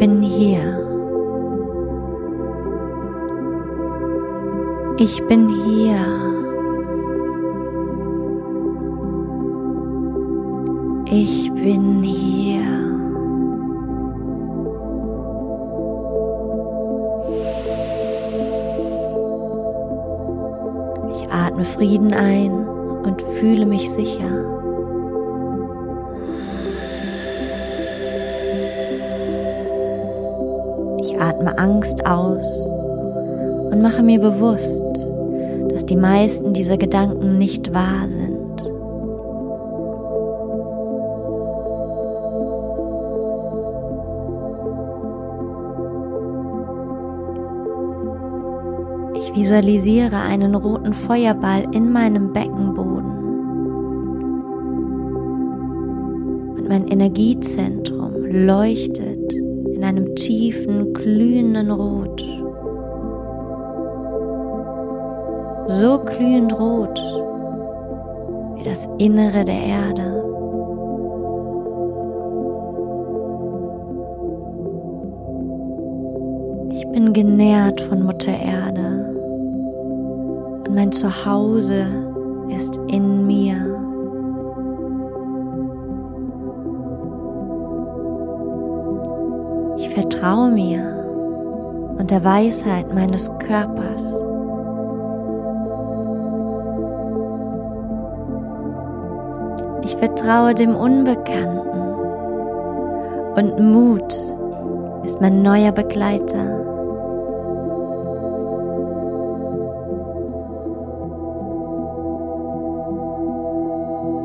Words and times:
bin 0.00 0.22
hier. 0.22 0.64
Ich 4.96 5.22
bin 5.26 5.48
hier. 5.48 5.98
Ich 11.04 11.52
bin 11.52 12.02
hier. 12.02 12.62
Ich 21.12 21.30
atme 21.30 21.64
Frieden 21.64 22.14
ein 22.14 22.52
und 23.04 23.20
fühle 23.38 23.66
mich 23.66 23.90
sicher. 23.90 24.59
Atme 31.20 31.56
Angst 31.58 32.06
aus 32.06 32.44
und 33.70 33.82
mache 33.82 34.02
mir 34.02 34.20
bewusst, 34.20 34.84
dass 35.70 35.86
die 35.86 35.96
meisten 35.96 36.52
dieser 36.52 36.76
Gedanken 36.76 37.38
nicht 37.38 37.72
wahr 37.72 38.08
sind. 38.08 38.40
Ich 49.16 49.36
visualisiere 49.36 50.16
einen 50.16 50.54
roten 50.54 50.92
Feuerball 50.92 51.64
in 51.72 51.92
meinem 51.92 52.32
Beckenboden. 52.32 53.20
Und 56.56 56.68
mein 56.68 56.88
Energiezentrum 56.88 58.24
leuchtet 58.24 59.39
in 59.80 59.86
einem 59.86 60.14
tiefen, 60.14 60.92
glühenden 60.92 61.70
Rot. 61.70 62.22
so 65.70 65.98
glühend 66.00 66.52
rot 66.58 67.00
wie 68.56 68.64
das 68.64 68.88
Innere 68.98 69.44
der 69.44 69.62
Erde. 69.62 70.24
Ich 76.72 76.86
bin 76.88 77.12
genährt 77.12 77.80
von 77.82 78.02
Mutter 78.02 78.32
Erde 78.32 79.14
und 80.66 80.74
mein 80.74 80.90
Zuhause 80.90 81.86
ist 82.48 82.80
in 82.88 83.26
mir. 83.26 83.69
Vertraue 89.94 90.50
mir 90.50 91.96
und 91.98 92.10
der 92.10 92.24
Weisheit 92.24 92.94
meines 92.94 93.30
Körpers. 93.38 94.04
Ich 99.82 99.96
vertraue 99.96 100.54
dem 100.54 100.76
Unbekannten 100.76 101.70
und 103.34 103.58
Mut 103.58 104.14
ist 105.04 105.20
mein 105.20 105.42
neuer 105.42 105.72
Begleiter. 105.72 106.60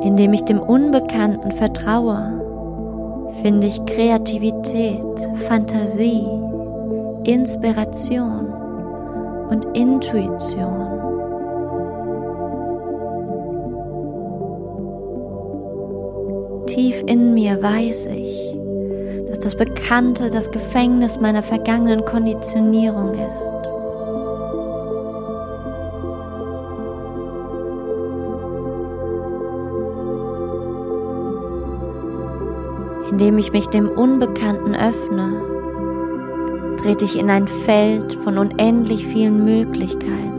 Indem 0.03 0.33
ich 0.33 0.43
dem 0.43 0.59
Unbekannten 0.59 1.51
vertraue, 1.53 2.45
finde 3.41 3.67
ich 3.67 3.85
Kreativität, 3.85 5.01
Fantasie, 5.47 6.27
Inspiration 7.23 8.47
und 9.49 9.65
Intuition. 9.77 10.85
Tief 16.67 17.03
in 17.07 17.33
mir 17.33 17.61
weiß 17.61 18.07
ich, 18.07 18.57
dass 19.29 19.39
das 19.39 19.55
Bekannte 19.55 20.29
das 20.29 20.51
Gefängnis 20.51 21.19
meiner 21.19 21.43
vergangenen 21.43 22.03
Konditionierung 22.05 23.13
ist. 23.13 23.54
Indem 33.09 33.37
ich 33.37 33.51
mich 33.51 33.67
dem 33.67 33.89
Unbekannten 33.89 34.75
öffne, 34.75 35.41
trete 36.77 37.05
ich 37.05 37.17
in 37.19 37.29
ein 37.29 37.47
Feld 37.47 38.13
von 38.23 38.37
unendlich 38.37 39.05
vielen 39.05 39.43
Möglichkeiten. 39.45 40.35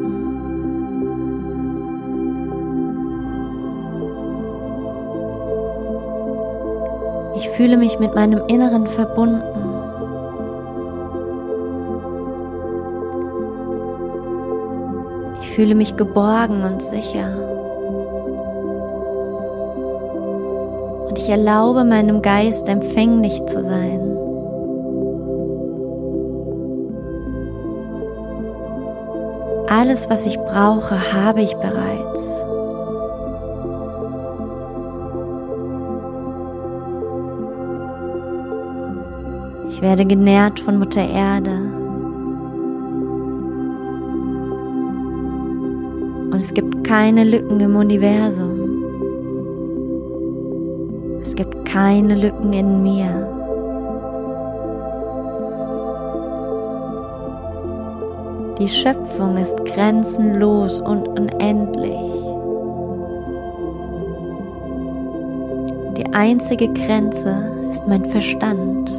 Ich 7.37 7.49
fühle 7.51 7.77
mich 7.77 7.99
mit 7.99 8.15
meinem 8.15 8.43
Inneren 8.49 8.87
verbunden. 8.87 9.43
Ich 15.41 15.51
fühle 15.51 15.75
mich 15.75 15.97
geborgen 15.97 16.63
und 16.63 16.83
sicher. 16.83 17.56
Ich 21.27 21.33
erlaube 21.33 21.83
meinem 21.83 22.23
Geist 22.23 22.69
empfänglich 22.69 23.45
zu 23.47 23.61
sein. 23.65 24.01
Alles, 29.69 30.09
was 30.09 30.25
ich 30.25 30.39
brauche, 30.39 31.13
habe 31.13 31.43
ich 31.43 31.53
bereits. 31.57 32.31
Ich 39.71 39.83
werde 39.83 40.07
genährt 40.07 40.61
von 40.61 40.79
Mutter 40.79 41.03
Erde. 41.03 41.59
Und 46.31 46.37
es 46.37 46.55
gibt 46.55 46.85
keine 46.85 47.25
Lücken 47.25 47.59
im 47.59 47.75
Universum. 47.75 48.56
Es 51.39 51.45
gibt 51.45 51.67
keine 51.67 52.15
Lücken 52.15 52.51
in 52.55 52.83
mir. 52.83 53.29
Die 58.59 58.67
Schöpfung 58.67 59.37
ist 59.37 59.63
grenzenlos 59.67 60.81
und 60.81 61.07
unendlich. 61.07 62.01
Die 65.99 66.15
einzige 66.15 66.73
Grenze 66.73 67.53
ist 67.71 67.87
mein 67.87 68.07
Verstand. 68.07 68.91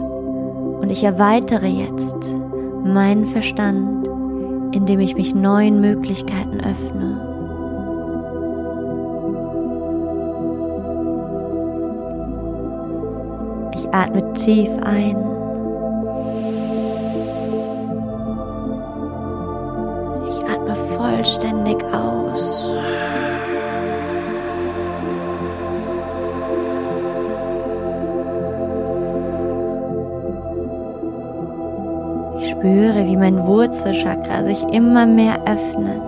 Und 0.80 0.92
ich 0.92 1.04
erweitere 1.04 1.66
jetzt 1.66 2.36
meinen 2.84 3.26
Verstand, 3.26 4.08
indem 4.74 5.00
ich 5.00 5.16
mich 5.16 5.34
neuen 5.34 5.82
Möglichkeiten 5.82 6.60
öffne. 6.60 7.37
Atme 13.98 14.34
tief 14.34 14.70
ein. 14.84 15.18
Ich 20.30 20.40
atme 20.54 20.76
vollständig 20.96 21.84
aus. 21.86 22.70
spüre, 32.50 33.06
wie 33.06 33.18
mein 33.18 33.46
Wurzelchakra 33.46 34.44
sich 34.44 34.62
immer 34.74 35.06
mehr 35.06 35.40
öffnet. 35.46 36.02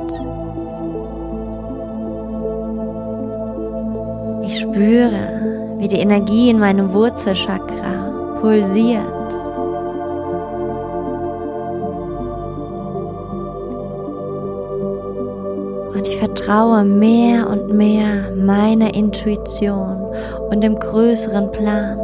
Ich 4.44 4.60
spüre, 4.60 5.59
wie 5.80 5.88
die 5.88 6.00
Energie 6.00 6.50
in 6.50 6.60
meinem 6.60 6.94
Wurzelchakra 6.94 8.38
pulsiert. 8.42 9.16
Und 15.96 16.06
ich 16.06 16.18
vertraue 16.18 16.84
mehr 16.84 17.50
und 17.50 17.74
mehr 17.74 18.32
meiner 18.36 18.94
Intuition 18.94 20.04
und 20.50 20.62
dem 20.62 20.78
größeren 20.78 21.50
Plan. 21.52 21.98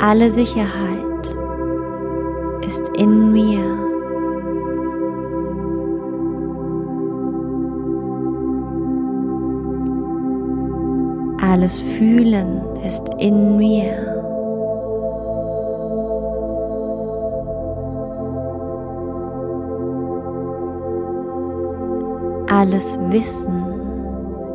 Alle 0.00 0.30
Sicherheit 0.30 0.66
ist 2.66 2.88
in 2.96 3.32
mir. 3.32 3.87
Alles 11.58 11.80
Fühlen 11.80 12.62
ist 12.86 13.02
in 13.18 13.56
mir. 13.56 13.90
Alles 22.48 22.96
Wissen 23.10 23.64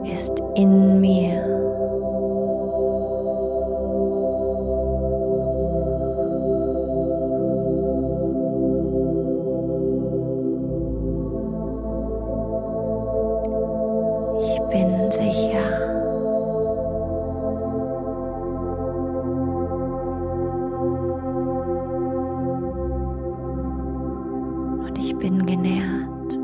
ist 0.06 0.42
in 0.56 1.02
mir. 1.02 1.44
Ich 14.40 14.62
bin 14.72 15.12
sicher. 15.12 15.53
und 24.94 25.00
ich 25.04 25.16
bin 25.16 25.46
genährt. 25.46 26.43